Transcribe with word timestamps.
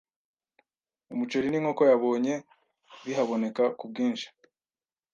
umuceri 1.13 1.47
n’inkoko 1.49 1.81
yabonye 1.91 2.33
bihaboneka 3.05 3.63
ku 3.77 3.83
bwinshi. 3.91 4.27